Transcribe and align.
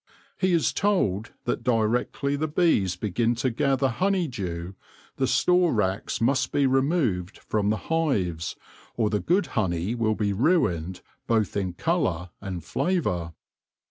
He 0.39 0.51
is 0.51 0.73
told 0.73 1.31
that 1.43 1.63
directly 1.63 2.35
the 2.35 2.47
bees 2.47 2.95
begin 2.95 3.35
to 3.35 3.51
gather 3.51 3.87
honeydew 3.87 4.73
the 5.17 5.27
store 5.27 5.73
racks 5.75 6.19
must 6.19 6.51
be 6.51 6.65
removed 6.65 7.37
from 7.37 7.69
the 7.69 7.77
hives, 7.77 8.55
or 8.97 9.11
the 9.11 9.19
good 9.19 9.45
honey 9.53 9.93
will 9.93 10.15
be 10.15 10.33
ruined 10.33 11.01
both 11.27 11.55
in 11.55 11.73
colour 11.73 12.31
and 12.41 12.63
flavour. 12.63 13.35